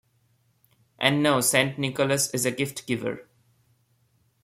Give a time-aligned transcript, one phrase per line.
[0.97, 3.27] And so, Saint Nicholas is a gift-giver.